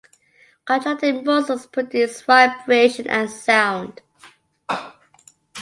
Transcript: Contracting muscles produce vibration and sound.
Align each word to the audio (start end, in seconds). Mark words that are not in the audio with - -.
Contracting 0.65 1.23
muscles 1.25 1.67
produce 1.67 2.23
vibration 2.23 3.05
and 3.07 3.29
sound. 3.29 4.01